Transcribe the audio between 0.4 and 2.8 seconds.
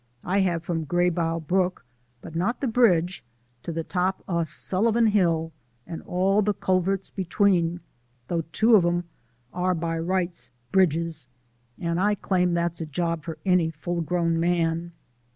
from Grabow Brook, but not the